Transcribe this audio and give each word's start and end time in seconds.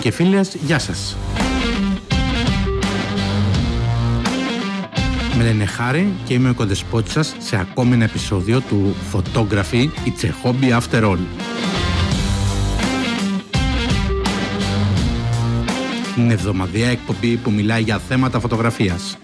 και 0.00 0.10
φίλες, 0.10 0.56
γεια 0.64 0.78
σας. 0.78 1.16
Με 5.36 5.44
λένε 5.44 5.64
Χάρη 5.64 6.12
και 6.24 6.34
είμαι 6.34 6.50
ο 6.50 6.54
κοντεσπότης 6.54 7.12
σας 7.12 7.34
σε 7.38 7.56
ακόμη 7.56 7.94
ένα 7.94 8.04
επεισόδιο 8.04 8.60
του 8.60 8.94
Photography 9.12 9.88
It's 10.04 10.24
a 10.24 10.30
Hobby 10.44 10.80
After 10.80 11.02
All. 11.02 11.18
Είναι 16.18 16.32
εβδομαδιαία 16.32 16.90
εκπομπή 16.90 17.36
που 17.36 17.50
μιλάει 17.50 17.82
για 17.82 17.98
θέματα 17.98 18.40
φωτογραφίας. 18.40 19.18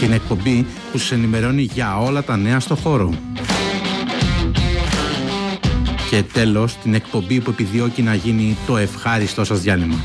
Την 0.00 0.12
εκπομπή 0.12 0.66
που 0.92 0.98
σας 0.98 1.12
ενημερώνει 1.12 1.62
για 1.62 1.98
όλα 1.98 2.22
τα 2.22 2.36
νέα 2.36 2.60
στο 2.60 2.74
χώρο. 2.74 3.33
Και 6.14 6.22
τέλος, 6.22 6.76
την 6.76 6.94
εκπομπή 6.94 7.40
που 7.40 7.50
επιδιώκει 7.50 8.02
να 8.02 8.14
γίνει 8.14 8.56
το 8.66 8.76
ευχάριστό 8.76 9.44
σας 9.44 9.60
διάλειμμα. 9.60 9.96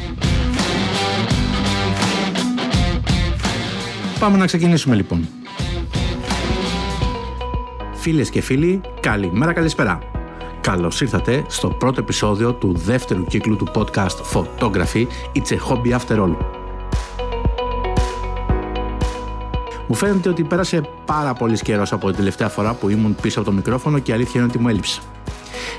Πάμε 4.19 4.37
να 4.37 4.45
ξεκινήσουμε 4.45 4.95
λοιπόν. 4.95 5.27
Φίλες 7.93 8.29
και 8.29 8.41
φίλοι, 8.41 8.81
καλημέρα 8.99 9.53
καλησπέρα. 9.53 9.99
Καλώς 10.61 11.01
ήρθατε 11.01 11.43
στο 11.47 11.67
πρώτο 11.67 12.01
επεισόδιο 12.01 12.53
του 12.53 12.73
δεύτερου 12.75 13.23
κύκλου 13.23 13.55
του 13.55 13.67
podcast 13.75 14.17
Photography 14.33 15.05
It's 15.33 15.51
a 15.51 15.57
Hobby 15.69 15.99
After 15.99 16.23
All. 16.23 16.35
Μου 19.87 19.95
φαίνεται 19.95 20.29
ότι 20.29 20.43
πέρασε 20.43 20.81
πάρα 21.05 21.33
πολύ 21.33 21.59
καιρός 21.59 21.91
από 21.91 22.07
την 22.07 22.15
τελευταία 22.15 22.49
φορά 22.49 22.73
που 22.73 22.89
ήμουν 22.89 23.15
πίσω 23.21 23.39
από 23.39 23.49
το 23.49 23.55
μικρόφωνο 23.55 23.99
και 23.99 24.11
η 24.11 24.13
αλήθεια 24.13 24.41
είναι 24.41 24.49
ότι 24.49 24.59
μου 24.59 24.67
έλειψε. 24.67 25.01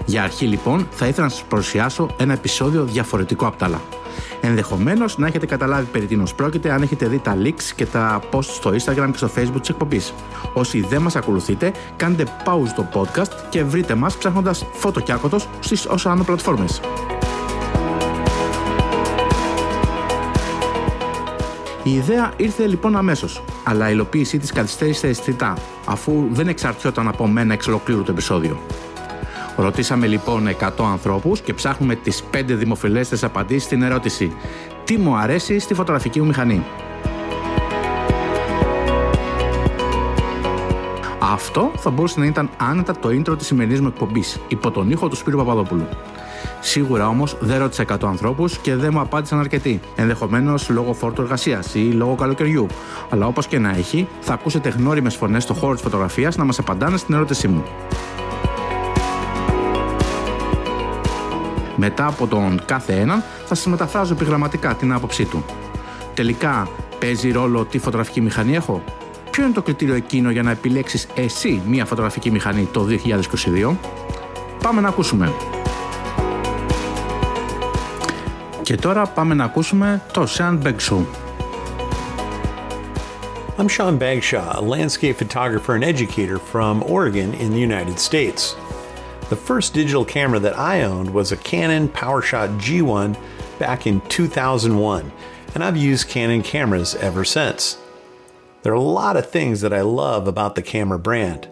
Για 0.04 0.22
αρχή 0.22 0.46
λοιπόν 0.46 0.86
θα 0.90 1.06
ήθελα 1.06 1.26
να 1.26 1.32
σας 1.32 1.42
παρουσιάσω 1.48 2.08
ένα 2.16 2.32
επεισόδιο 2.32 2.84
διαφορετικό 2.84 3.46
από 3.46 3.56
τα 3.56 3.64
άλλα. 3.64 3.80
Ενδεχομένως 4.40 5.18
να 5.18 5.26
έχετε 5.26 5.46
καταλάβει 5.46 5.86
περί 5.92 6.06
τίνος 6.06 6.34
πρόκειται 6.34 6.72
αν 6.72 6.82
έχετε 6.82 7.06
δει 7.06 7.18
τα 7.18 7.36
links 7.44 7.62
και 7.76 7.86
τα 7.86 8.20
posts 8.32 8.42
στο 8.42 8.70
Instagram 8.70 9.08
και 9.10 9.16
στο 9.16 9.30
Facebook 9.36 9.60
της 9.60 9.68
εκπομπής. 9.68 10.14
Όσοι 10.52 10.80
δεν 10.80 11.02
μας 11.02 11.16
ακολουθείτε, 11.16 11.72
κάντε 11.96 12.24
pause 12.44 12.72
το 12.76 12.88
podcast 12.94 13.32
και 13.48 13.64
βρείτε 13.64 13.94
μας 13.94 14.16
ψάχνοντας 14.16 14.66
φωτοκιάκοτο 14.72 15.38
στις 15.60 15.86
όσα 15.86 16.10
άνω 16.10 16.24
πλατφόρμες. 16.24 16.80
Η 21.82 21.94
ιδέα 21.94 22.32
ήρθε 22.36 22.66
λοιπόν 22.66 22.96
αμέσως, 22.96 23.42
αλλά 23.64 23.88
η 23.88 23.90
υλοποίησή 23.92 24.38
της 24.38 24.52
καθυστέρησε 24.52 25.06
αισθητά, 25.06 25.56
αφού 25.86 26.26
δεν 26.30 26.48
εξαρτιόταν 26.48 27.08
από 27.08 27.26
μένα 27.26 27.52
εξ 27.52 27.66
ολοκλήρου 27.66 28.02
το 28.02 28.12
επεισόδιο. 28.12 28.58
Ρωτήσαμε 29.60 30.06
λοιπόν 30.06 30.48
100 30.60 30.84
ανθρώπους 30.84 31.40
και 31.40 31.54
ψάχνουμε 31.54 31.94
τις 31.94 32.24
5 32.34 32.42
δημοφιλέστες 32.46 33.24
απαντήσεις 33.24 33.62
στην 33.62 33.82
ερώτηση 33.82 34.32
«Τι 34.84 34.96
μου 34.96 35.16
αρέσει 35.16 35.58
στη 35.58 35.74
φωτογραφική 35.74 36.20
μου 36.20 36.26
μηχανή» 36.26 36.64
Αυτό 41.20 41.70
θα 41.76 41.90
μπορούσε 41.90 42.20
να 42.20 42.26
ήταν 42.26 42.50
άνετα 42.56 42.98
το 42.98 43.08
intro 43.08 43.38
της 43.38 43.46
σημερινής 43.46 43.80
μου 43.80 43.86
εκπομπής, 43.86 44.40
υπό 44.48 44.70
τον 44.70 44.90
ήχο 44.90 45.08
του 45.08 45.16
Σπύρου 45.16 45.36
Παπαδόπουλου. 45.36 45.88
Σίγουρα 46.60 47.08
όμως 47.08 47.36
δεν 47.40 47.58
ρώτησα 47.58 47.82
100 47.82 47.96
ανθρώπους 48.02 48.58
και 48.58 48.74
δεν 48.76 48.90
μου 48.92 49.00
απάντησαν 49.00 49.38
αρκετοί. 49.38 49.80
Ενδεχομένως 49.96 50.68
λόγω 50.68 50.92
φόρτου 50.92 51.22
εργασίας 51.22 51.74
ή 51.74 51.78
λόγω 51.78 52.14
καλοκαιριού. 52.14 52.66
Αλλά 53.10 53.26
όπως 53.26 53.46
και 53.46 53.58
να 53.58 53.70
έχει, 53.70 54.08
θα 54.20 54.32
ακούσετε 54.32 54.68
γνώριμες 54.68 55.14
φωνές 55.14 55.42
στο 55.42 55.54
χώρο 55.54 55.72
της 55.72 55.82
φωτογραφίας 55.82 56.36
να 56.36 56.44
μας 56.44 56.58
απαντάνε 56.58 56.96
στην 56.96 57.14
ερώτησή 57.14 57.48
μου. 57.48 57.64
Μετά 61.82 62.06
από 62.06 62.26
τον 62.26 62.62
κάθε 62.64 62.92
έναν 63.00 63.22
θα 63.46 63.54
σας 63.54 63.66
μεταφράζω 63.66 64.12
επιγραμματικά 64.12 64.74
την 64.74 64.92
άποψή 64.92 65.24
του. 65.24 65.44
Τελικά 66.14 66.68
παίζει 66.98 67.30
ρόλο 67.30 67.64
τι 67.64 67.78
φωτογραφική 67.78 68.20
μηχανή 68.20 68.54
έχω; 68.54 68.82
Ποιο 69.30 69.44
είναι 69.44 69.52
το 69.52 69.62
κριτήριο 69.62 69.94
εκείνο 69.94 70.30
για 70.30 70.42
να 70.42 70.50
επιλέξεις 70.50 71.06
εσύ 71.14 71.62
μία 71.66 71.84
φωτογραφική 71.84 72.30
μηχανή 72.30 72.68
το 72.72 72.86
2022. 73.70 73.76
Πάμε 74.62 74.80
να 74.80 74.88
ακούσουμε. 74.88 75.32
Και 78.62 78.74
τώρα 78.74 79.06
πάμε 79.06 79.34
να 79.34 79.44
ακούσουμε 79.44 80.02
το 80.12 80.26
Sean 80.38 80.58
Begshaw. 80.62 81.04
I'm 83.58 83.68
Sean 83.68 83.98
Bagshaw, 83.98 84.46
a 84.54 84.62
landscape 84.74 85.16
photographer 85.22 85.74
and 85.74 85.84
educator 85.84 86.38
from 86.52 86.82
Oregon 86.82 87.34
in 87.34 87.50
the 87.54 87.60
United 87.70 87.98
States. 87.98 88.56
The 89.30 89.36
first 89.36 89.74
digital 89.74 90.04
camera 90.04 90.40
that 90.40 90.58
I 90.58 90.82
owned 90.82 91.14
was 91.14 91.30
a 91.30 91.36
Canon 91.36 91.88
PowerShot 91.88 92.60
G1 92.60 93.16
back 93.60 93.86
in 93.86 94.00
2001, 94.08 95.12
and 95.54 95.62
I've 95.62 95.76
used 95.76 96.08
Canon 96.08 96.42
cameras 96.42 96.96
ever 96.96 97.24
since. 97.24 97.78
There 98.62 98.72
are 98.72 98.74
a 98.74 98.80
lot 98.80 99.16
of 99.16 99.30
things 99.30 99.60
that 99.60 99.72
I 99.72 99.82
love 99.82 100.26
about 100.26 100.56
the 100.56 100.62
camera 100.62 100.98
brand. 100.98 101.48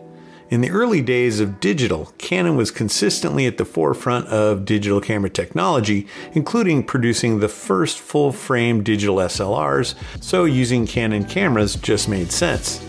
In 0.51 0.61
the 0.61 0.73
early 0.73 1.01
days 1.01 1.39
of 1.39 1.61
digital, 1.61 2.13
Canon 2.19 2.57
was 2.57 2.73
consistently 2.73 3.47
at 3.47 3.59
the 3.59 3.65
forefront 3.65 4.27
of 4.27 4.65
digital 4.65 5.01
camera 5.01 5.31
technology, 5.31 6.09
including 6.33 6.83
producing 6.83 7.39
the 7.39 7.49
first 7.49 8.01
full 8.01 8.33
frame 8.33 8.83
digital 8.83 9.19
SLRs, 9.19 9.95
so 10.21 10.47
using 10.47 10.85
Canon 10.85 11.25
cameras 11.27 11.77
just 11.77 12.09
made 12.09 12.33
sense. 12.33 12.85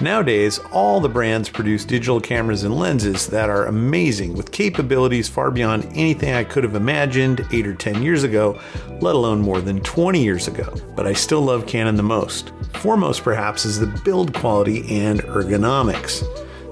Nowadays, 0.00 0.60
all 0.72 1.00
the 1.00 1.08
brands 1.08 1.48
produce 1.48 1.84
digital 1.84 2.20
cameras 2.20 2.62
and 2.62 2.76
lenses 2.76 3.26
that 3.28 3.50
are 3.50 3.66
amazing 3.66 4.34
with 4.34 4.52
capabilities 4.52 5.28
far 5.28 5.50
beyond 5.50 5.86
anything 5.94 6.34
I 6.34 6.44
could 6.44 6.62
have 6.62 6.76
imagined 6.76 7.44
8 7.50 7.66
or 7.66 7.74
10 7.74 8.02
years 8.02 8.22
ago, 8.22 8.60
let 9.00 9.16
alone 9.16 9.40
more 9.40 9.60
than 9.60 9.80
20 9.80 10.22
years 10.22 10.46
ago. 10.46 10.72
But 10.94 11.08
I 11.08 11.14
still 11.14 11.42
love 11.42 11.66
Canon 11.66 11.96
the 11.96 12.04
most. 12.04 12.52
Foremost, 12.74 13.24
perhaps, 13.24 13.64
is 13.64 13.80
the 13.80 13.86
build 14.04 14.32
quality 14.34 15.00
and 15.00 15.20
ergonomics. 15.22 16.24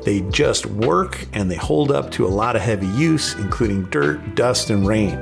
They 0.05 0.21
just 0.31 0.67
work 0.67 1.27
and 1.33 1.51
they 1.51 1.57
hold 1.57 1.91
up 1.91 2.13
to 2.13 2.27
a 2.27 2.29
lot 2.29 2.55
of 2.55 2.63
heavy 2.63 2.87
use, 2.87 3.35
including 3.35 3.87
dirt, 3.87 4.37
dust, 4.37 4.71
and 4.71 4.87
rain. 4.87 5.19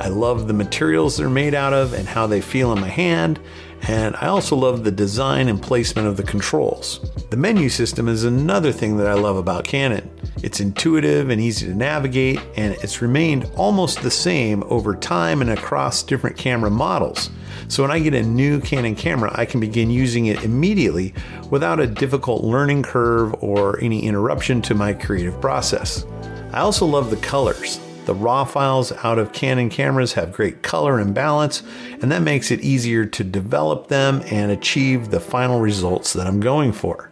I 0.00 0.08
love 0.08 0.48
the 0.48 0.54
materials 0.54 1.18
they're 1.18 1.28
made 1.28 1.54
out 1.54 1.74
of 1.74 1.92
and 1.92 2.08
how 2.08 2.26
they 2.26 2.40
feel 2.40 2.72
in 2.72 2.80
my 2.80 2.88
hand, 2.88 3.38
and 3.82 4.16
I 4.16 4.28
also 4.28 4.56
love 4.56 4.82
the 4.82 4.90
design 4.90 5.48
and 5.48 5.60
placement 5.60 6.08
of 6.08 6.16
the 6.16 6.22
controls. 6.22 7.00
The 7.28 7.36
menu 7.36 7.68
system 7.68 8.08
is 8.08 8.24
another 8.24 8.72
thing 8.72 8.96
that 8.96 9.06
I 9.06 9.14
love 9.14 9.36
about 9.36 9.64
Canon. 9.64 10.10
It's 10.42 10.60
intuitive 10.60 11.28
and 11.28 11.38
easy 11.38 11.66
to 11.66 11.74
navigate, 11.74 12.40
and 12.56 12.74
it's 12.82 13.02
remained 13.02 13.50
almost 13.56 14.02
the 14.02 14.10
same 14.10 14.62
over 14.68 14.96
time 14.96 15.42
and 15.42 15.50
across 15.50 16.02
different 16.02 16.36
camera 16.36 16.70
models. 16.70 17.28
So 17.68 17.82
when 17.82 17.90
I 17.90 17.98
get 17.98 18.14
a 18.14 18.22
new 18.22 18.58
Canon 18.60 18.94
camera, 18.94 19.30
I 19.34 19.44
can 19.44 19.60
begin 19.60 19.90
using 19.90 20.26
it 20.26 20.44
immediately 20.44 21.12
without 21.50 21.78
a 21.78 21.86
difficult 21.86 22.42
learning 22.42 22.84
curve 22.84 23.34
or 23.42 23.78
any 23.80 24.04
interruption 24.06 24.62
to 24.62 24.74
my 24.74 24.94
creative 24.94 25.38
process. 25.42 26.06
I 26.52 26.60
also 26.60 26.86
love 26.86 27.10
the 27.10 27.16
colors. 27.18 27.80
The 28.10 28.16
RAW 28.16 28.44
files 28.44 28.90
out 29.04 29.20
of 29.20 29.32
Canon 29.32 29.68
cameras 29.68 30.14
have 30.14 30.32
great 30.32 30.64
color 30.64 30.98
and 30.98 31.14
balance, 31.14 31.62
and 32.02 32.10
that 32.10 32.22
makes 32.22 32.50
it 32.50 32.58
easier 32.58 33.06
to 33.06 33.22
develop 33.22 33.86
them 33.86 34.20
and 34.32 34.50
achieve 34.50 35.12
the 35.12 35.20
final 35.20 35.60
results 35.60 36.12
that 36.14 36.26
I'm 36.26 36.40
going 36.40 36.72
for. 36.72 37.08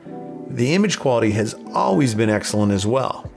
The 0.48 0.74
image 0.74 0.98
quality 0.98 1.30
has 1.30 1.54
always 1.72 2.16
been 2.16 2.30
excellent 2.30 2.72
as 2.72 2.84
well. 2.84 3.30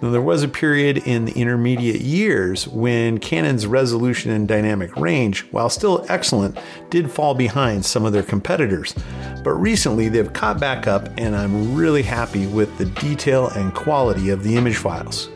Now, 0.00 0.10
there 0.10 0.22
was 0.22 0.44
a 0.44 0.48
period 0.48 0.98
in 0.98 1.24
the 1.24 1.32
intermediate 1.32 2.00
years 2.00 2.68
when 2.68 3.18
Canon's 3.18 3.66
resolution 3.66 4.30
and 4.30 4.46
dynamic 4.46 4.94
range, 4.94 5.40
while 5.50 5.68
still 5.68 6.06
excellent, 6.08 6.60
did 6.90 7.10
fall 7.10 7.34
behind 7.34 7.84
some 7.84 8.04
of 8.04 8.12
their 8.12 8.22
competitors. 8.22 8.94
But 9.42 9.54
recently 9.54 10.08
they've 10.08 10.32
caught 10.32 10.60
back 10.60 10.86
up, 10.86 11.08
and 11.18 11.34
I'm 11.34 11.74
really 11.74 12.04
happy 12.04 12.46
with 12.46 12.78
the 12.78 12.84
detail 12.84 13.48
and 13.48 13.74
quality 13.74 14.30
of 14.30 14.44
the 14.44 14.54
image 14.54 14.76
files. 14.76 15.28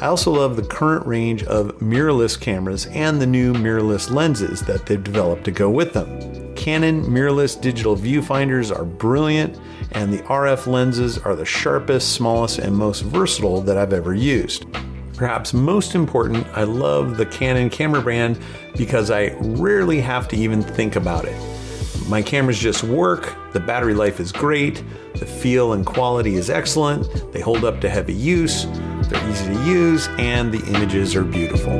I 0.00 0.06
also 0.06 0.30
love 0.30 0.54
the 0.54 0.62
current 0.62 1.04
range 1.06 1.42
of 1.42 1.76
mirrorless 1.78 2.40
cameras 2.40 2.86
and 2.86 3.20
the 3.20 3.26
new 3.26 3.52
mirrorless 3.52 4.12
lenses 4.12 4.60
that 4.62 4.86
they've 4.86 5.02
developed 5.02 5.42
to 5.46 5.50
go 5.50 5.68
with 5.70 5.92
them. 5.92 6.54
Canon 6.54 7.02
mirrorless 7.04 7.60
digital 7.60 7.96
viewfinders 7.96 8.76
are 8.76 8.84
brilliant, 8.84 9.58
and 9.92 10.12
the 10.12 10.22
RF 10.24 10.68
lenses 10.68 11.18
are 11.18 11.34
the 11.34 11.44
sharpest, 11.44 12.12
smallest, 12.12 12.60
and 12.60 12.76
most 12.76 13.00
versatile 13.00 13.60
that 13.62 13.76
I've 13.76 13.92
ever 13.92 14.14
used. 14.14 14.66
Perhaps 15.14 15.52
most 15.52 15.96
important, 15.96 16.46
I 16.54 16.62
love 16.62 17.16
the 17.16 17.26
Canon 17.26 17.68
camera 17.68 18.00
brand 18.00 18.38
because 18.76 19.10
I 19.10 19.34
rarely 19.40 20.00
have 20.00 20.28
to 20.28 20.36
even 20.36 20.62
think 20.62 20.94
about 20.94 21.24
it. 21.24 21.36
My 22.06 22.22
cameras 22.22 22.58
just 22.60 22.84
work, 22.84 23.34
the 23.52 23.60
battery 23.60 23.94
life 23.94 24.20
is 24.20 24.30
great, 24.30 24.84
the 25.16 25.26
feel 25.26 25.72
and 25.72 25.84
quality 25.84 26.36
is 26.36 26.50
excellent, 26.50 27.32
they 27.32 27.40
hold 27.40 27.64
up 27.64 27.80
to 27.80 27.88
heavy 27.90 28.14
use, 28.14 28.66
they're 29.08 29.30
easy 29.30 29.44
to 29.54 29.58
use, 29.80 30.02
and 30.32 30.52
the 30.54 30.62
images 30.74 31.08
are 31.16 31.26
beautiful. 31.36 31.78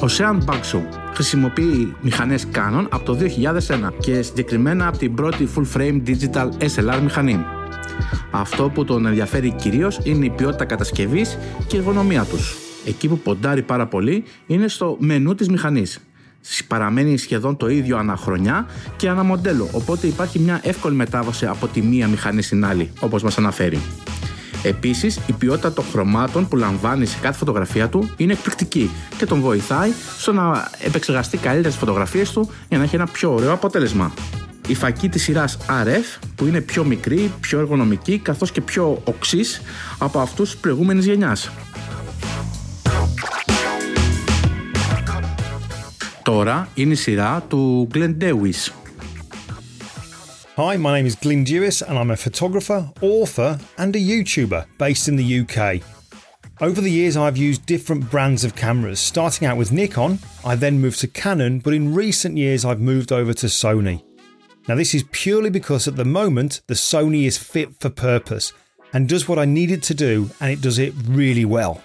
Ο 0.00 0.06
Sean 0.18 0.38
Bagso 0.44 0.80
χρησιμοποιεί 1.14 1.94
μηχανές 2.00 2.46
Canon 2.54 2.86
από 2.90 3.04
το 3.04 3.16
2001 3.16 3.92
και 3.98 4.22
συγκεκριμένα 4.22 4.88
από 4.88 4.98
την 4.98 5.14
πρώτη 5.14 5.48
full 5.56 5.76
frame 5.76 6.02
digital 6.06 6.48
SLR 6.58 7.00
μηχανή. 7.02 7.44
Αυτό 8.30 8.70
που 8.74 8.84
τον 8.84 9.06
ενδιαφέρει 9.06 9.50
κυρίως 9.50 10.00
είναι 10.02 10.24
η 10.24 10.30
ποιότητα 10.30 10.64
κατασκευής 10.64 11.38
και 11.66 11.76
η 11.76 11.78
εργονομία 11.78 12.24
τους. 12.24 12.56
Εκεί 12.86 13.08
που 13.08 13.18
ποντάρει 13.18 13.62
πάρα 13.62 13.86
πολύ 13.86 14.24
είναι 14.46 14.68
στο 14.68 14.96
μενού 15.00 15.34
της 15.34 15.48
μηχανής. 15.48 16.00
Παραμένει 16.66 17.16
σχεδόν 17.16 17.56
το 17.56 17.68
ίδιο 17.68 17.96
αναχρονιά 17.96 18.66
και 18.96 19.08
αναμοντέλο, 19.08 19.68
οπότε 19.72 20.06
υπάρχει 20.06 20.38
μια 20.38 20.60
εύκολη 20.62 20.94
μετάβαση 20.94 21.46
από 21.46 21.66
τη 21.66 21.82
μία 21.82 22.08
μηχανή 22.08 22.42
στην 22.42 22.64
άλλη, 22.64 22.90
όπως 23.00 23.22
μας 23.22 23.38
αναφέρει. 23.38 23.80
Επίσης, 24.62 25.20
η 25.26 25.32
ποιότητα 25.32 25.72
των 25.72 25.84
χρωμάτων 25.92 26.48
που 26.48 26.56
λαμβάνει 26.56 27.06
σε 27.06 27.18
κάθε 27.22 27.38
φωτογραφία 27.38 27.88
του 27.88 28.10
είναι 28.16 28.32
εκπληκτική 28.32 28.90
και 29.16 29.26
τον 29.26 29.40
βοηθάει 29.40 29.90
στο 30.18 30.32
να 30.32 30.70
επεξεργαστεί 30.78 31.36
καλύτερα 31.36 31.74
τι 31.74 31.78
φωτογραφίες 31.78 32.32
του 32.32 32.50
για 32.68 32.78
να 32.78 32.84
έχει 32.84 32.94
ένα 32.94 33.06
πιο 33.06 33.34
ωραίο 33.34 33.52
αποτέλεσμα. 33.52 34.12
Η 34.66 34.74
φακή 34.74 35.08
της 35.08 35.22
σειράς 35.22 35.58
RF 35.68 36.18
που 36.34 36.46
είναι 36.46 36.60
πιο 36.60 36.84
μικρή, 36.84 37.32
πιο 37.40 37.58
εργονομική 37.58 38.18
καθώς 38.18 38.52
και 38.52 38.60
πιο 38.60 39.00
οξύς 39.04 39.60
από 39.98 40.18
αυτούς 40.18 40.50
της 40.50 40.60
προηγούμενης 40.60 41.04
γενιάς. 41.04 41.50
Τώρα 46.25 46.67
είναι 46.73 46.93
η 46.93 46.95
σειρά 46.95 47.41
του 47.49 47.87
Glenn 47.93 48.17
Dewis 48.21 48.69
Hi, 50.57 50.75
my 50.75 50.91
name 50.97 51.05
is 51.05 51.15
Glyn 51.15 51.43
Dewis, 51.43 51.81
and 51.81 51.97
I'm 51.97 52.11
a 52.11 52.17
photographer, 52.17 52.91
author, 53.01 53.57
and 53.77 53.95
a 53.95 53.99
YouTuber 53.99 54.65
based 54.77 55.07
in 55.07 55.15
the 55.15 55.39
UK. 55.41 55.81
Over 56.59 56.81
the 56.81 56.91
years, 56.91 57.15
I've 57.17 57.37
used 57.37 57.65
different 57.65 58.11
brands 58.11 58.43
of 58.43 58.53
cameras, 58.53 58.99
starting 58.99 59.47
out 59.47 59.57
with 59.57 59.71
Nikon, 59.71 60.19
I 60.45 60.55
then 60.55 60.81
moved 60.81 60.99
to 60.99 61.07
Canon, 61.07 61.59
but 61.59 61.73
in 61.73 61.95
recent 61.95 62.37
years, 62.37 62.65
I've 62.65 62.81
moved 62.81 63.11
over 63.11 63.33
to 63.33 63.47
Sony. 63.47 64.03
Now, 64.67 64.75
this 64.75 64.93
is 64.93 65.03
purely 65.11 65.49
because 65.49 65.87
at 65.87 65.95
the 65.95 66.05
moment, 66.05 66.61
the 66.67 66.75
Sony 66.75 67.25
is 67.25 67.37
fit 67.37 67.69
for 67.79 67.89
purpose 67.89 68.53
and 68.93 69.09
does 69.09 69.27
what 69.27 69.39
I 69.39 69.45
need 69.45 69.71
it 69.71 69.81
to 69.83 69.95
do, 69.95 70.29
and 70.39 70.51
it 70.51 70.61
does 70.61 70.77
it 70.77 70.93
really 71.07 71.45
well. 71.45 71.81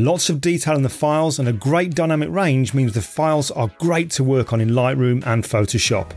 Lots 0.00 0.30
of 0.30 0.40
detail 0.40 0.76
in 0.76 0.84
the 0.84 0.88
files 0.88 1.40
and 1.40 1.48
a 1.48 1.52
great 1.52 1.92
dynamic 1.92 2.30
range 2.30 2.72
means 2.72 2.92
the 2.92 3.02
files 3.02 3.50
are 3.50 3.68
great 3.78 4.12
to 4.12 4.22
work 4.22 4.52
on 4.52 4.60
in 4.60 4.68
Lightroom 4.68 5.26
and 5.26 5.42
Photoshop. 5.42 6.12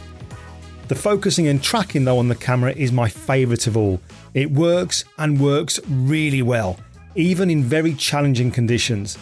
The 0.87 0.93
focusing 0.93 1.47
and 1.47 1.63
tracking 1.63 2.05
though 2.05 2.19
on 2.19 2.27
the 2.27 2.35
camera 2.35 2.73
is 2.73 2.91
my 2.91 3.09
favourite 3.09 3.65
of 3.65 3.75
all. 3.75 3.99
It 4.35 4.51
works 4.51 5.03
and 5.17 5.41
works 5.41 5.79
really 5.89 6.43
well, 6.43 6.77
even 7.15 7.49
in 7.49 7.63
very 7.63 7.95
challenging 7.95 8.51
conditions. 8.51 9.17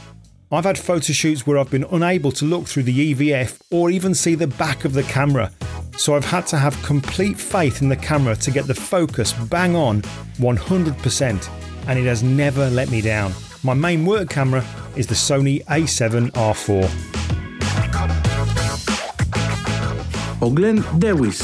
I've 0.52 0.66
had 0.66 0.78
photo 0.78 1.14
shoots 1.14 1.48
where 1.48 1.58
I've 1.58 1.72
been 1.72 1.86
unable 1.92 2.34
to 2.34 2.44
look 2.44 2.68
through 2.68 2.84
the 2.84 3.14
EVF 3.14 3.62
or 3.72 3.90
even 3.90 4.14
see 4.14 4.36
the 4.36 4.48
back 4.48 4.84
of 4.84 4.92
the 4.92 5.04
camera, 5.04 5.54
so 5.96 6.18
I've 6.18 6.26
had 6.26 6.46
to 6.48 6.58
have 6.58 6.76
complete 6.84 7.40
faith 7.40 7.82
in 7.82 7.88
the 7.88 7.96
camera 7.96 8.36
to 8.36 8.52
get 8.52 8.68
the 8.68 8.76
focus 8.76 9.32
bang 9.32 9.78
on 9.78 10.02
100%, 10.02 11.50
and 11.88 11.98
it 11.98 12.06
has 12.06 12.24
never 12.24 12.70
let 12.70 12.92
me 12.92 13.00
down. 13.00 13.32
My 13.62 13.74
main 13.74 14.06
work 14.06 14.30
camera 14.30 14.64
is 14.96 15.06
the 15.08 15.16
Sony 15.16 15.62
A7 15.66 16.32
R4. 16.32 16.88
Ο 20.40 20.54
Glenn 20.56 21.04
Dewis 21.04 21.42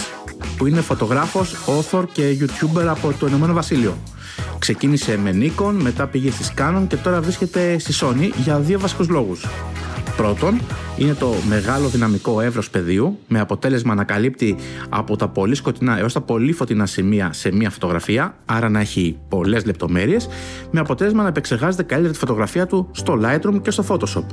που 0.58 0.66
είναι 0.68 0.82
φωτογράφος, 0.82 1.56
author 1.66 2.04
και 2.12 2.38
YouTuber 2.40 2.86
από 2.88 3.14
το 3.20 3.28
Ηνωμένο 3.28 3.54
Βασίλειο. 3.54 3.98
Ξεκίνησε 4.60 5.18
με 5.18 5.32
Nikon, 5.34 5.74
μετά 5.82 6.08
πήγε 6.08 6.32
στη 6.32 6.54
Canon 6.58 6.84
και 6.88 6.96
τώρα 6.96 7.22
βρίσκεται 7.22 7.78
στη 7.80 7.94
Sony 8.02 8.30
για 8.44 8.60
δύο 8.60 8.80
βασικούς 8.80 9.10
λόγους. 9.10 9.46
Πρώτον, 10.18 10.62
είναι 10.98 11.14
το 11.14 11.34
μεγάλο 11.48 11.88
δυναμικό 11.88 12.42
εύρος 12.42 12.70
πεδίου, 12.70 13.20
με 13.28 13.40
αποτέλεσμα 13.40 13.96
να 13.96 14.04
καλύπτει 14.04 14.56
από 14.90 15.16
τα 15.16 15.28
πολύ 15.28 15.56
σκοτεινά 15.56 16.00
έως 16.00 16.14
τα 16.14 16.22
πολύ 16.22 16.52
φωτεινά 16.52 16.86
σημεία 16.86 17.34
σε 17.34 17.52
μία 17.52 17.70
φωτογραφία, 17.70 18.36
άρα 18.46 18.70
να 18.70 18.80
έχει 18.80 19.18
πολλές 19.30 19.66
λεπτομέρειες, 19.66 20.28
με 20.72 20.80
αποτέλεσμα 20.80 21.22
να 21.22 21.28
επεξεργάζεται 21.28 21.84
καλύτερα 21.84 22.14
τη 22.14 22.20
φωτογραφία 22.20 22.66
του 22.66 22.90
στο 22.92 23.20
Lightroom 23.24 23.62
και 23.62 23.72
στο 23.72 23.84
Photoshop. 23.88 24.26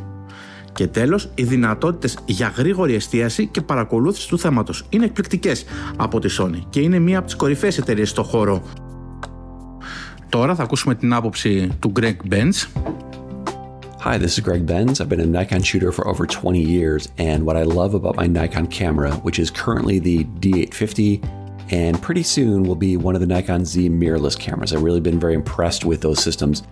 Και 0.73 0.87
τέλος, 0.87 1.31
οι 1.35 1.43
δυνατότητες 1.43 2.19
για 2.25 2.53
γρήγορη 2.57 2.95
εστίαση 2.95 3.47
και 3.47 3.61
παρακολούθηση 3.61 4.29
του 4.29 4.39
θέματος 4.39 4.87
είναι 4.89 5.05
εκπληκτικές 5.05 5.65
από 5.97 6.19
τη 6.19 6.37
Sony 6.39 6.61
και 6.71 6.81
είναι 6.81 6.99
μία 6.99 7.19
από 7.19 7.27
τις 7.27 7.37
κορυφαίες 7.37 7.79
εταιρείες 7.79 8.09
στο 8.11 8.23
χώρο. 8.23 8.63
Τώρα 10.29 10.55
θα 10.55 10.63
ακούσουμε 10.63 10.95
την 10.95 11.13
άποψη 11.13 11.71
του 11.79 11.93
Greg 12.01 12.17
Benz. 12.31 12.67
Hi, 14.03 14.19
this 14.19 14.35
is 14.35 14.41
Greg 14.41 14.67
Benz. 14.67 15.01
I've 15.01 15.09
been 15.09 15.21
a 15.21 15.27
Nikon 15.27 15.63
shooter 15.63 15.93
for 15.93 16.09
over 16.09 16.27
20 16.27 16.61
years, 16.61 17.09
and 17.19 17.47
what 17.47 17.57
I 17.57 17.63
love 17.63 17.95
about 17.95 18.17
my 18.17 18.27
Nikon 18.27 18.67
camera, 18.67 19.13
which 19.19 19.39
is 19.39 19.49
currently 19.49 20.01
the 20.01 20.25
D850 20.25 21.73
and 21.73 22.03
pretty 22.03 22.25
soon 22.25 22.65
will 22.65 22.75
be 22.75 22.97
one 22.97 23.15
of 23.15 23.21
the 23.21 23.29
Nikon 23.29 23.65
Z 23.65 23.89
mirrorless 23.89 24.37
cameras. 24.37 24.75
I've 24.75 24.83
really 24.83 25.01
been 25.01 25.21
very 25.21 25.35
impressed 25.35 25.85
with 25.85 26.01
those 26.01 26.21
systems 26.21 26.65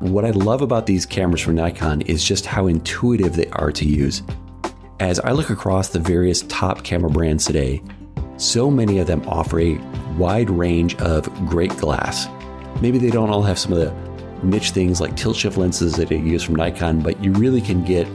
what 0.00 0.26
I 0.26 0.30
love 0.30 0.60
about 0.60 0.84
these 0.84 1.06
cameras 1.06 1.40
from 1.40 1.54
Nikon 1.54 2.02
is 2.02 2.22
just 2.22 2.44
how 2.44 2.66
intuitive 2.66 3.34
they 3.34 3.46
are 3.52 3.72
to 3.72 3.86
use. 3.86 4.22
As 5.00 5.18
I 5.20 5.32
look 5.32 5.48
across 5.48 5.88
the 5.88 5.98
various 5.98 6.42
top 6.42 6.84
camera 6.84 7.08
brands 7.08 7.46
today, 7.46 7.82
so 8.36 8.70
many 8.70 8.98
of 8.98 9.06
them 9.06 9.26
offer 9.26 9.60
a 9.60 9.78
wide 10.18 10.50
range 10.50 10.96
of 10.96 11.32
great 11.48 11.74
glass. 11.78 12.28
Maybe 12.82 12.98
they 12.98 13.08
don't 13.08 13.30
all 13.30 13.42
have 13.42 13.58
some 13.58 13.72
of 13.72 13.78
the 13.78 14.13
niche 14.44 14.70
things 14.70 15.00
like 15.00 15.16
tilt 15.16 15.36
shift 15.36 15.56
lenses 15.56 15.94
that 15.94 16.10
I 16.10 16.16
use 16.16 16.42
from 16.42 16.56
Nikon, 16.56 17.00
but 17.00 17.22
you 17.22 17.32
really 17.32 17.60
can 17.60 17.84
get 17.84 18.06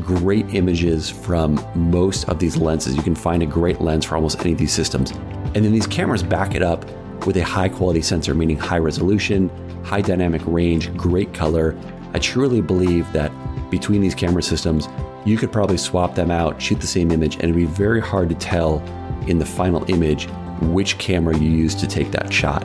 great 0.00 0.54
images 0.54 1.08
from 1.08 1.64
most 1.74 2.28
of 2.28 2.38
these 2.38 2.56
lenses. 2.56 2.94
You 2.96 3.02
can 3.02 3.14
find 3.14 3.42
a 3.42 3.46
great 3.46 3.80
lens 3.80 4.04
for 4.04 4.16
almost 4.16 4.40
any 4.40 4.52
of 4.52 4.58
these 4.58 4.72
systems. 4.72 5.10
And 5.54 5.64
then 5.64 5.72
these 5.72 5.86
cameras 5.86 6.22
back 6.22 6.54
it 6.54 6.62
up 6.62 6.84
with 7.26 7.36
a 7.36 7.44
high 7.44 7.68
quality 7.68 8.02
sensor, 8.02 8.34
meaning 8.34 8.58
high 8.58 8.78
resolution, 8.78 9.50
high 9.84 10.02
dynamic 10.02 10.42
range, 10.44 10.94
great 10.96 11.32
color. 11.32 11.76
I 12.12 12.18
truly 12.18 12.60
believe 12.60 13.10
that 13.12 13.32
between 13.70 14.00
these 14.00 14.14
camera 14.14 14.42
systems, 14.42 14.88
you 15.24 15.38
could 15.38 15.50
probably 15.50 15.78
swap 15.78 16.14
them 16.14 16.30
out, 16.30 16.60
shoot 16.60 16.80
the 16.80 16.86
same 16.86 17.10
image, 17.10 17.36
and 17.36 17.44
it'd 17.44 17.56
be 17.56 17.64
very 17.64 18.00
hard 18.00 18.28
to 18.28 18.34
tell 18.34 18.80
in 19.26 19.38
the 19.38 19.46
final 19.46 19.88
image 19.90 20.28
which 20.60 20.98
camera 20.98 21.36
you 21.36 21.50
used 21.50 21.78
to 21.80 21.86
take 21.86 22.10
that 22.10 22.32
shot. 22.32 22.64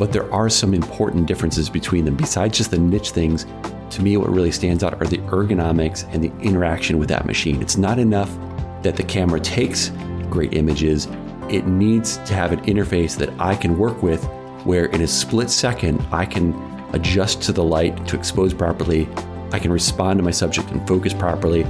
But 0.00 0.12
there 0.12 0.32
are 0.32 0.48
some 0.48 0.72
important 0.72 1.26
differences 1.26 1.68
between 1.68 2.06
them. 2.06 2.16
Besides 2.16 2.56
just 2.56 2.70
the 2.70 2.78
niche 2.78 3.10
things, 3.10 3.44
to 3.90 4.00
me, 4.00 4.16
what 4.16 4.30
really 4.30 4.50
stands 4.50 4.82
out 4.82 4.94
are 4.94 5.06
the 5.06 5.18
ergonomics 5.18 6.10
and 6.14 6.24
the 6.24 6.32
interaction 6.40 6.98
with 6.98 7.10
that 7.10 7.26
machine. 7.26 7.60
It's 7.60 7.76
not 7.76 7.98
enough 7.98 8.34
that 8.82 8.96
the 8.96 9.02
camera 9.02 9.38
takes 9.40 9.92
great 10.30 10.54
images, 10.54 11.06
it 11.50 11.66
needs 11.66 12.16
to 12.16 12.32
have 12.32 12.50
an 12.50 12.60
interface 12.60 13.14
that 13.18 13.28
I 13.38 13.54
can 13.54 13.76
work 13.76 14.02
with 14.02 14.24
where 14.64 14.86
in 14.86 15.02
a 15.02 15.06
split 15.06 15.50
second 15.50 16.00
I 16.12 16.24
can 16.24 16.54
adjust 16.94 17.42
to 17.42 17.52
the 17.52 17.62
light 17.62 18.06
to 18.08 18.16
expose 18.16 18.54
properly, 18.54 19.06
I 19.52 19.58
can 19.58 19.70
respond 19.70 20.18
to 20.18 20.24
my 20.24 20.30
subject 20.30 20.70
and 20.70 20.88
focus 20.88 21.12
properly 21.12 21.64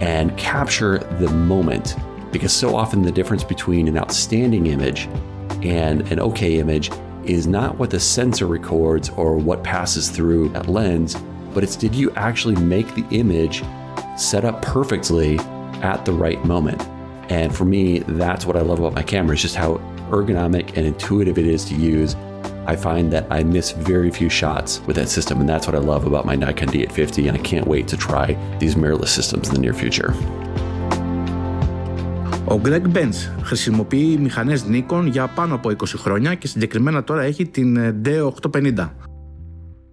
and 0.00 0.36
capture 0.36 0.98
the 1.20 1.28
moment. 1.28 1.94
Because 2.32 2.52
so 2.52 2.74
often 2.74 3.02
the 3.02 3.12
difference 3.12 3.44
between 3.44 3.86
an 3.86 3.96
outstanding 3.96 4.66
image 4.66 5.06
and 5.62 6.00
an 6.10 6.18
okay 6.18 6.58
image 6.58 6.90
is 7.28 7.46
not 7.46 7.76
what 7.78 7.90
the 7.90 8.00
sensor 8.00 8.46
records 8.46 9.10
or 9.10 9.36
what 9.36 9.62
passes 9.62 10.10
through 10.10 10.48
that 10.50 10.68
lens, 10.68 11.16
but 11.54 11.62
it's 11.62 11.76
did 11.76 11.94
you 11.94 12.10
actually 12.12 12.56
make 12.56 12.94
the 12.94 13.04
image 13.10 13.62
set 14.16 14.44
up 14.44 14.62
perfectly 14.62 15.38
at 15.82 16.04
the 16.04 16.12
right 16.12 16.44
moment? 16.44 16.82
And 17.30 17.54
for 17.54 17.64
me, 17.64 18.00
that's 18.00 18.46
what 18.46 18.56
I 18.56 18.60
love 18.60 18.78
about 18.78 18.94
my 18.94 19.02
camera, 19.02 19.34
is 19.34 19.42
just 19.42 19.56
how 19.56 19.74
ergonomic 20.10 20.76
and 20.76 20.86
intuitive 20.86 21.38
it 21.38 21.46
is 21.46 21.64
to 21.66 21.74
use 21.74 22.14
I 22.66 22.74
find 22.74 23.12
that 23.12 23.26
I 23.30 23.44
miss 23.44 23.70
very 23.70 24.10
few 24.10 24.28
shots 24.28 24.80
with 24.86 24.96
that 24.96 25.08
system, 25.08 25.38
and 25.38 25.48
that's 25.48 25.68
what 25.68 25.76
I 25.76 25.78
love 25.78 26.04
about 26.04 26.26
my 26.26 26.34
Nikon 26.34 26.68
D850, 26.68 27.28
and 27.28 27.38
I 27.38 27.40
can't 27.40 27.66
wait 27.66 27.86
to 27.88 27.96
try 27.96 28.36
these 28.58 28.74
mirrorless 28.74 29.08
systems 29.08 29.48
in 29.48 29.54
the 29.54 29.60
near 29.60 29.72
future. 29.72 30.12
Ο 32.48 32.60
Greg 32.64 32.82
Benz 32.94 33.14
χρησιμοποιεί 33.42 34.18
μηχανές 34.20 34.64
Nikon 34.70 35.04
για 35.10 35.26
πάνω 35.26 35.54
από 35.54 35.70
20 35.70 35.74
χρόνια 35.96 36.34
και 36.34 36.46
συγκεκριμένα 36.46 37.04
τώρα 37.04 37.22
έχει 37.22 37.46
την 37.46 37.94
D850. 38.04 38.90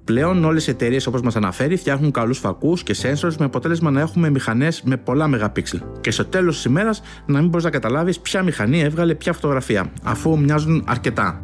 Πλέον 0.03 0.45
όλες 0.45 0.67
οι 0.67 0.69
εταιρείες 0.69 1.07
όπως 1.07 1.21
μας 1.21 1.35
αναφέρει 1.35 1.75
φτιάχνουν 1.75 2.11
καλούς 2.11 2.39
φακούς 2.39 2.83
και 2.83 2.95
sensors 3.01 3.35
με 3.39 3.45
αποτέλεσμα 3.45 3.91
να 3.91 4.01
έχουμε 4.01 4.29
μηχανές 4.29 4.81
με 4.83 4.97
πολλά 4.97 5.27
μεγαπίξελ. 5.27 5.81
Και 6.01 6.11
στο 6.11 6.25
τέλος 6.25 6.55
της 6.55 6.65
ημέρας 6.65 7.01
να 7.25 7.39
μην 7.39 7.49
μπορείς 7.49 7.65
να 7.65 7.71
καταλάβεις 7.71 8.19
ποια 8.19 8.43
μηχανή 8.43 8.79
έβγαλε 8.79 9.15
ποια 9.15 9.33
φωτογραφία, 9.33 9.91
αφού 10.03 10.39
μοιάζουν 10.39 10.83
αρκετά. 10.87 11.43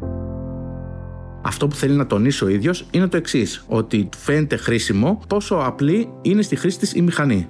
Αυτό 1.42 1.68
που 1.68 1.76
θέλει 1.76 1.96
να 1.96 2.08
τονίσει 2.08 2.44
ο 2.44 2.48
ίδιος 2.48 2.86
είναι 2.92 3.08
το 3.08 3.18
εξής: 3.18 3.66
ότι 3.68 4.10
φαίνεται 4.18 4.56
χρήσιμο 4.56 5.22
πόσο 5.28 5.56
απλή 5.56 6.10
είναι 6.22 6.42
στη 6.42 6.56
χρήση 6.56 6.80
της 6.80 6.94
η 6.94 7.02
μηχανή. 7.02 7.48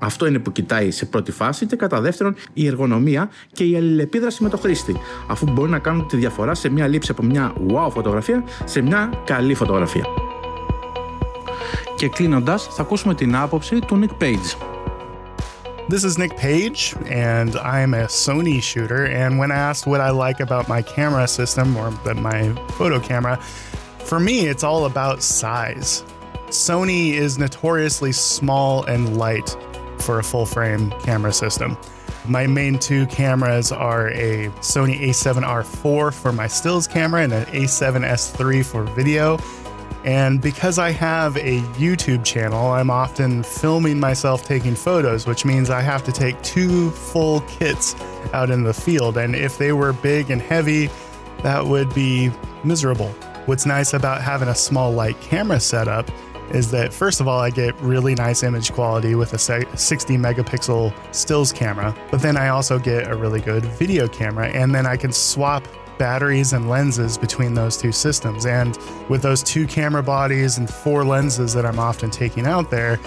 Αυτό 0.00 0.26
είναι 0.26 0.38
που 0.38 0.52
κοιτάει 0.52 0.90
σε 0.90 1.06
πρώτη 1.06 1.32
φάση 1.32 1.66
και 1.66 1.76
κατά 1.76 2.00
δεύτερον 2.00 2.34
η 2.52 2.66
εργονομία 2.66 3.30
και 3.52 3.64
η 3.64 3.76
αλληλεπίδραση 3.76 4.42
με 4.42 4.48
το 4.48 4.56
χρήστη, 4.56 4.96
αφού 5.28 5.46
μπορεί 5.52 5.70
να 5.70 5.78
κάνουν 5.78 6.06
τη 6.06 6.16
διαφορά 6.16 6.54
σε 6.54 6.68
μια 6.68 6.86
λήψη 6.86 7.10
από 7.10 7.22
μια 7.22 7.52
wow 7.68 7.90
φωτογραφία 7.90 8.44
σε 8.64 8.80
μια 8.80 9.12
καλή 9.24 9.54
φωτογραφία. 9.54 10.04
Και 11.96 12.08
κλείνοντας, 12.08 12.68
θα 12.70 12.82
ακούσουμε 12.82 13.14
την 13.14 13.36
άποψη 13.36 13.78
του 13.78 14.00
Nick 14.02 14.22
Page. 14.22 14.56
This 15.88 16.04
is 16.04 16.16
Nick 16.22 16.34
Page, 16.48 16.80
and 17.28 17.50
I'm 17.76 17.92
a 18.02 18.06
Sony 18.24 18.58
shooter. 18.70 19.02
And 19.20 19.30
when 19.40 19.50
asked 19.68 19.84
what 19.90 20.00
I 20.08 20.10
like 20.26 20.38
about 20.46 20.64
my 20.74 20.80
camera 20.96 21.26
system 21.38 21.66
or 21.80 21.88
my 22.28 22.38
photo 22.78 22.98
camera, 23.10 23.36
For 24.10 24.18
me, 24.18 24.48
it's 24.48 24.64
all 24.64 24.86
about 24.86 25.22
size. 25.22 26.02
Sony 26.48 27.12
is 27.12 27.38
notoriously 27.38 28.10
small 28.10 28.82
and 28.86 29.16
light 29.16 29.56
for 30.00 30.18
a 30.18 30.24
full 30.24 30.46
frame 30.46 30.90
camera 31.00 31.32
system. 31.32 31.76
My 32.26 32.46
main 32.46 32.78
two 32.78 33.06
cameras 33.06 33.72
are 33.72 34.08
a 34.08 34.48
Sony 34.60 35.00
a7R4 35.00 36.12
for 36.12 36.32
my 36.32 36.46
stills 36.46 36.86
camera 36.86 37.22
and 37.22 37.32
an 37.32 37.46
a7S3 37.46 38.64
for 38.64 38.84
video. 38.84 39.38
And 40.04 40.40
because 40.40 40.78
I 40.78 40.90
have 40.92 41.36
a 41.36 41.60
YouTube 41.76 42.24
channel, 42.24 42.68
I'm 42.68 42.90
often 42.90 43.42
filming 43.42 44.00
myself 44.00 44.44
taking 44.44 44.74
photos, 44.74 45.26
which 45.26 45.44
means 45.44 45.68
I 45.68 45.82
have 45.82 46.04
to 46.04 46.12
take 46.12 46.40
two 46.42 46.90
full 46.90 47.40
kits 47.42 47.94
out 48.32 48.50
in 48.50 48.64
the 48.64 48.72
field. 48.72 49.18
And 49.18 49.34
if 49.36 49.58
they 49.58 49.72
were 49.72 49.92
big 49.92 50.30
and 50.30 50.40
heavy, 50.40 50.88
that 51.42 51.66
would 51.66 51.94
be 51.94 52.30
miserable. 52.64 53.08
What's 53.46 53.66
nice 53.66 53.92
about 53.92 54.22
having 54.22 54.48
a 54.48 54.54
small 54.54 54.92
light 54.92 55.20
camera 55.20 55.60
setup 55.60 56.10
is 56.50 56.70
that 56.70 56.92
first 56.92 57.20
of 57.20 57.28
all, 57.28 57.40
I 57.40 57.50
get 57.50 57.78
really 57.80 58.14
nice 58.14 58.42
image 58.42 58.72
quality 58.72 59.14
with 59.14 59.32
a 59.32 59.38
60 59.38 60.16
megapixel 60.16 60.92
stills 61.14 61.52
camera, 61.52 61.94
but 62.10 62.22
then 62.22 62.36
I 62.36 62.48
also 62.48 62.78
get 62.78 63.10
a 63.10 63.16
really 63.16 63.40
good 63.40 63.64
video 63.64 64.08
camera, 64.08 64.48
and 64.48 64.74
then 64.74 64.86
I 64.86 64.96
can 64.96 65.12
swap 65.12 65.66
batteries 65.98 66.54
and 66.54 66.70
lenses 66.70 67.18
between 67.18 67.52
those 67.52 67.76
two 67.76 67.92
systems. 67.92 68.46
And 68.46 68.78
with 69.10 69.20
those 69.20 69.42
two 69.42 69.66
camera 69.66 70.02
bodies 70.02 70.56
and 70.56 70.68
four 70.68 71.04
lenses 71.04 71.52
that 71.52 71.66
I'm 71.66 71.78
often 71.78 72.10
taking 72.10 72.46
out 72.46 72.70
there, 72.70 72.98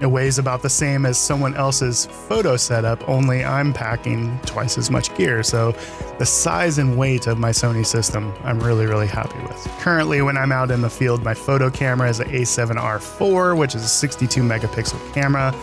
it 0.00 0.06
weighs 0.06 0.38
about 0.38 0.62
the 0.62 0.68
same 0.68 1.06
as 1.06 1.18
someone 1.18 1.54
else's 1.54 2.06
photo 2.06 2.56
setup, 2.56 3.08
only 3.08 3.44
I'm 3.44 3.72
packing 3.72 4.38
twice 4.44 4.76
as 4.76 4.90
much 4.90 5.14
gear. 5.16 5.42
So 5.42 5.72
the 6.18 6.26
size 6.26 6.78
and 6.78 6.98
weight 6.98 7.26
of 7.26 7.38
my 7.38 7.50
Sony 7.50 7.86
system, 7.86 8.32
I'm 8.42 8.58
really, 8.58 8.86
really 8.86 9.06
happy 9.06 9.38
with. 9.42 9.64
Currently, 9.80 10.22
when 10.22 10.36
I'm 10.36 10.52
out 10.52 10.70
in 10.70 10.80
the 10.80 10.90
field, 10.90 11.22
my 11.22 11.34
photo 11.34 11.70
camera 11.70 12.08
is 12.08 12.20
an 12.20 12.28
A7R4, 12.28 13.56
which 13.56 13.74
is 13.74 13.84
a 13.84 13.88
62 13.88 14.42
megapixel 14.42 15.14
camera. 15.14 15.54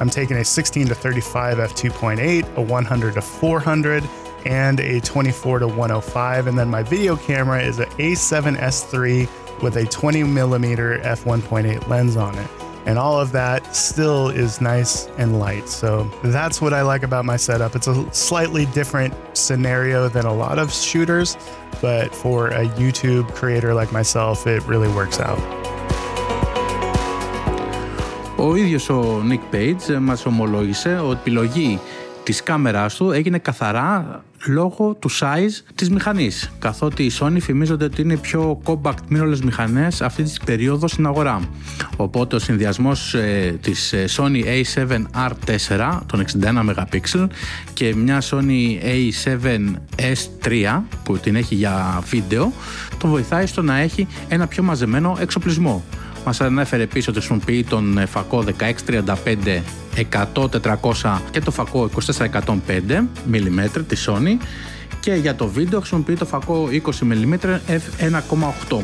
I'm 0.00 0.10
taking 0.10 0.38
a 0.38 0.44
16 0.44 0.88
to 0.88 0.94
35 0.94 1.58
f2.8, 1.58 2.56
a 2.56 2.60
100 2.60 3.14
to 3.14 3.20
400, 3.20 4.08
and 4.46 4.80
a 4.80 5.00
24 5.00 5.60
to 5.60 5.68
105. 5.68 6.46
And 6.46 6.58
then 6.58 6.70
my 6.70 6.82
video 6.82 7.16
camera 7.16 7.62
is 7.62 7.78
an 7.78 7.88
A7S3 7.90 9.62
with 9.62 9.76
a 9.76 9.84
20 9.84 10.24
millimeter 10.24 10.98
f1.8 11.00 11.86
lens 11.88 12.16
on 12.16 12.34
it 12.36 12.63
and 12.85 12.97
all 12.97 13.19
of 13.19 13.31
that 13.33 13.75
still 13.75 14.29
is 14.29 14.61
nice 14.61 15.07
and 15.17 15.39
light. 15.39 15.67
So 15.69 16.09
that's 16.23 16.61
what 16.61 16.73
I 16.73 16.81
like 16.81 17.03
about 17.03 17.25
my 17.25 17.37
setup. 17.37 17.75
It's 17.75 17.87
a 17.87 18.11
slightly 18.13 18.65
different 18.67 19.13
scenario 19.33 20.09
than 20.09 20.25
a 20.25 20.33
lot 20.33 20.57
of 20.59 20.73
shooters, 20.73 21.37
but 21.81 22.13
for 22.13 22.47
a 22.47 22.65
YouTube 22.81 23.33
creator 23.35 23.73
like 23.73 23.91
myself, 23.91 24.47
it 24.47 24.65
really 24.65 24.91
works 24.99 25.19
out. 25.19 25.39
Ο 28.37 28.55
ίδιος 28.55 28.89
ο 28.89 29.21
Nick 29.29 29.55
Page 29.55 29.99
μας 29.99 30.25
ομολόγησε 30.25 30.99
ότι 30.99 31.11
η 31.15 31.19
επιλογή 31.19 31.79
της 32.24 32.42
κάμεράς 32.42 32.94
του 32.94 33.10
έγινε 33.10 33.38
καθαρά 33.38 34.22
λόγω 34.46 34.96
του 34.98 35.10
size 35.10 35.72
της 35.74 35.90
μηχανής 35.90 36.50
καθότι 36.58 37.02
η 37.02 37.10
Sony 37.20 37.36
φημίζονται 37.40 37.84
ότι 37.84 38.02
είναι 38.02 38.16
πιο 38.16 38.60
compact 38.64 38.98
mirrorless 39.10 39.38
μηχανές 39.44 40.02
αυτή 40.02 40.22
της 40.22 40.40
περίοδο 40.44 40.88
στην 40.88 41.06
αγορά. 41.06 41.40
Οπότε 41.96 42.36
ο 42.36 42.38
συνδυασμός 42.38 43.14
ε, 43.14 43.58
της 43.60 43.92
ε, 43.92 44.04
Sony 44.16 44.44
A7R4 44.44 46.00
των 46.06 46.24
61 46.42 46.74
MP 46.74 47.00
και 47.72 47.94
μια 47.94 48.22
Sony 48.22 48.78
A7S3 48.82 50.80
που 51.04 51.18
την 51.18 51.36
έχει 51.36 51.54
για 51.54 52.02
βίντεο 52.08 52.52
τον 52.98 53.10
βοηθάει 53.10 53.46
στο 53.46 53.62
να 53.62 53.78
έχει 53.78 54.06
ένα 54.28 54.46
πιο 54.46 54.62
μαζεμένο 54.62 55.16
εξοπλισμό 55.20 55.84
μας 56.24 56.40
ανέφερε 56.40 56.82
επίσης 56.82 57.08
ότι 57.08 57.16
χρησιμοποιεί 57.18 57.64
τον 57.64 58.06
φακό 58.06 58.44
1635 58.58 59.62
100-400 60.34 61.18
και 61.30 61.40
το 61.40 61.50
φακό 61.50 61.90
24-105 62.18 62.56
mm 63.32 63.68
της 63.88 64.08
Sony 64.08 64.44
και 65.00 65.14
για 65.14 65.34
το 65.34 65.48
βίντεο 65.48 65.78
χρησιμοποιεί 65.78 66.14
το 66.14 66.24
φακό 66.24 66.68
20 66.70 66.76
mm 66.78 67.38
f1.8. 68.68 68.78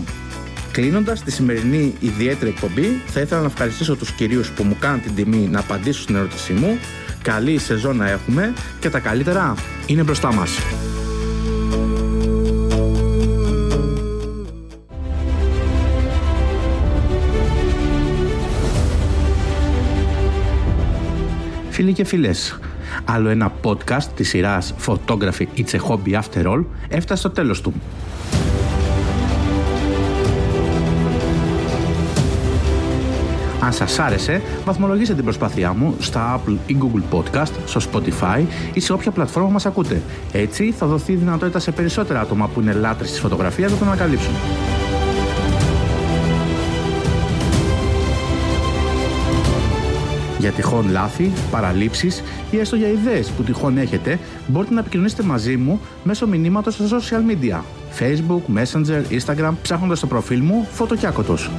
Κλείνοντας 0.72 1.22
τη 1.22 1.30
σημερινή 1.30 1.94
ιδιαίτερη 2.00 2.50
εκπομπή, 2.50 3.00
θα 3.06 3.20
ήθελα 3.20 3.40
να 3.40 3.46
ευχαριστήσω 3.46 3.96
τους 3.96 4.12
κυρίους 4.12 4.50
που 4.50 4.64
μου 4.64 4.76
κάνουν 4.78 5.02
την 5.02 5.14
τιμή 5.14 5.48
να 5.50 5.58
απαντήσω 5.58 6.00
στην 6.00 6.14
ερώτησή 6.14 6.52
μου. 6.52 6.78
Καλή 7.22 7.58
σεζόν 7.58 7.96
να 7.96 8.10
έχουμε 8.10 8.52
και 8.80 8.90
τα 8.90 8.98
καλύτερα 8.98 9.54
είναι 9.86 10.02
μπροστά 10.02 10.32
μας. 10.32 10.58
Φίλοι 21.80 21.92
και 21.92 22.04
φίλες, 22.04 22.58
άλλο 23.04 23.28
ένα 23.28 23.52
podcast 23.62 24.04
της 24.14 24.28
σειράς 24.28 24.74
Photography 24.86 25.46
It's 25.56 25.70
a 25.70 25.78
Hobby 25.88 26.12
After 26.12 26.46
All 26.46 26.64
έφτασε 26.88 27.20
στο 27.20 27.30
τέλος 27.30 27.60
του. 27.60 27.72
Αν 33.60 33.72
σας 33.72 33.98
άρεσε, 33.98 34.42
βαθμολογήστε 34.64 35.14
την 35.14 35.24
προσπάθειά 35.24 35.72
μου 35.72 35.94
στα 35.98 36.40
Apple 36.40 36.56
ή 36.66 36.76
Google 36.80 37.14
Podcast, 37.14 37.52
στο 37.64 37.80
Spotify 37.92 38.44
ή 38.74 38.80
σε 38.80 38.92
όποια 38.92 39.10
πλατφόρμα 39.10 39.48
μας 39.48 39.66
ακούτε. 39.66 40.02
Έτσι 40.32 40.72
θα 40.72 40.86
δοθεί 40.86 41.14
δυνατότητα 41.14 41.58
σε 41.58 41.70
περισσότερα 41.70 42.20
άτομα 42.20 42.48
που 42.48 42.60
είναι 42.60 42.72
λάτρες 42.72 43.10
της 43.10 43.20
φωτογραφίας 43.20 43.70
να 43.70 43.76
τον 43.76 43.86
ανακαλύψουν. 43.86 44.34
Για 50.40 50.50
τυχόν 50.50 50.90
λάθη, 50.90 51.32
παραλήψεις 51.50 52.22
ή 52.50 52.58
έστω 52.58 52.76
για 52.76 52.88
ιδέες 52.88 53.30
που 53.30 53.42
τυχόν 53.42 53.78
έχετε, 53.78 54.18
μπορείτε 54.46 54.74
να 54.74 54.80
επικοινωνήσετε 54.80 55.22
μαζί 55.22 55.56
μου 55.56 55.80
μέσω 56.02 56.26
μηνύματος 56.26 56.74
στα 56.74 56.84
social 56.88 57.30
media, 57.30 57.60
Facebook, 57.98 58.58
Messenger, 58.58 59.02
Instagram, 59.10 59.52
ψάχνοντας 59.62 60.00
το 60.00 60.06
προφίλ 60.06 60.42
μου 60.42 60.66
Φωτοκιάκοτος. 60.72 61.50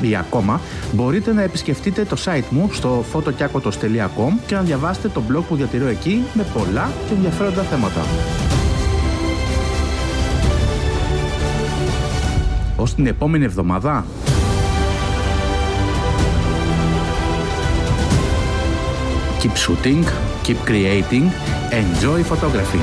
Ή 0.00 0.16
ακόμα, 0.16 0.60
μπορείτε 0.92 1.32
να 1.32 1.42
επισκεφτείτε 1.42 2.04
το 2.04 2.16
site 2.24 2.48
μου 2.50 2.68
στο 2.72 3.04
fotokiakotos.com 3.12 4.32
και 4.46 4.54
να 4.54 4.60
διαβάσετε 4.60 5.08
το 5.08 5.22
blog 5.30 5.42
που 5.48 5.56
διατηρώ 5.56 5.86
εκεί 5.86 6.22
με 6.34 6.46
πολλά 6.54 6.90
και 7.08 7.14
ενδιαφέροντα 7.14 7.62
θέματα. 7.62 8.00
Ως 12.76 12.94
την 12.94 13.06
επόμενη 13.06 13.44
εβδομάδα, 13.44 14.04
keep 19.44 19.56
shooting, 19.56 20.02
keep 20.42 20.56
creating, 20.64 21.30
enjoy 21.70 22.22
photography. 22.22 22.80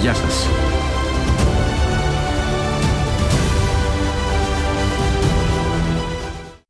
Γεια 0.00 0.14
σας. 0.14 0.48